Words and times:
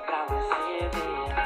pra 0.00 0.26
você 0.26 0.88
ver 0.92 1.45